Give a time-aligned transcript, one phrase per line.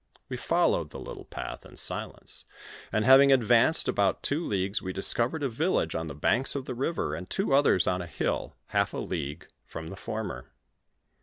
[0.29, 2.45] We followed the little path in silence,
[2.91, 6.73] and having advanced about two leagues, we discovered a village on the banks of the
[6.73, 10.47] river, and two others on a hill, half a league from the former.